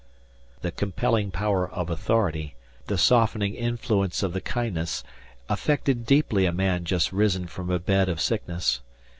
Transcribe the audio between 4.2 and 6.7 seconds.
of the kindness affected deeply a